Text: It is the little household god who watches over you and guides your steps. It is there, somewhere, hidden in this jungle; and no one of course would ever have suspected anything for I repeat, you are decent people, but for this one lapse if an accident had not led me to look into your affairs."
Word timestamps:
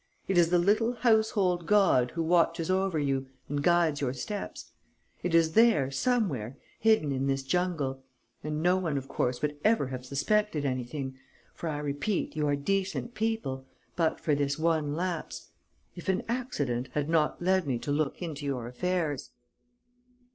It 0.27 0.35
is 0.35 0.49
the 0.49 0.57
little 0.57 0.93
household 0.95 1.67
god 1.67 2.09
who 2.15 2.23
watches 2.23 2.71
over 2.71 2.97
you 2.97 3.27
and 3.47 3.61
guides 3.61 4.01
your 4.01 4.13
steps. 4.15 4.71
It 5.21 5.35
is 5.35 5.51
there, 5.51 5.91
somewhere, 5.91 6.57
hidden 6.79 7.11
in 7.11 7.27
this 7.27 7.43
jungle; 7.43 8.03
and 8.43 8.63
no 8.63 8.77
one 8.77 8.97
of 8.97 9.07
course 9.07 9.43
would 9.43 9.59
ever 9.63 9.89
have 9.89 10.03
suspected 10.03 10.65
anything 10.65 11.19
for 11.53 11.69
I 11.69 11.77
repeat, 11.77 12.35
you 12.35 12.47
are 12.47 12.55
decent 12.55 13.13
people, 13.13 13.67
but 13.95 14.19
for 14.19 14.33
this 14.33 14.57
one 14.57 14.95
lapse 14.95 15.51
if 15.95 16.09
an 16.09 16.23
accident 16.27 16.89
had 16.93 17.07
not 17.07 17.39
led 17.39 17.67
me 17.67 17.77
to 17.77 17.91
look 17.91 18.23
into 18.23 18.43
your 18.43 18.65
affairs." 18.65 19.29